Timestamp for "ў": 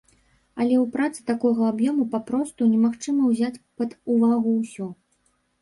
0.77-0.85